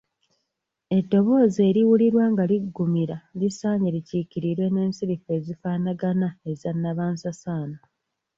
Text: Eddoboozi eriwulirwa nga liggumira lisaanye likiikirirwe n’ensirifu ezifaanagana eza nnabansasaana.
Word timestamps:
Eddoboozi 0.97 1.59
eriwulirwa 1.69 2.25
nga 2.31 2.43
liggumira 2.49 3.17
lisaanye 3.39 3.89
likiikirirwe 3.95 4.65
n’ensirifu 4.69 5.27
ezifaanagana 5.37 6.27
eza 6.51 6.69
nnabansasaana. 6.75 7.79